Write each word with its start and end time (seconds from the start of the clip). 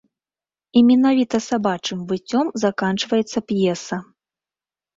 І 0.79 0.81
менавіта 0.87 1.41
сабачым 1.49 1.99
выццём 2.13 2.51
заканчваецца 2.65 3.39
п'еса. 3.51 4.03